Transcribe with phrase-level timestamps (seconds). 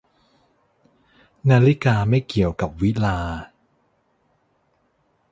[1.51, 3.37] นาฬิกาไม่เกี่ยวกับวิฬาร์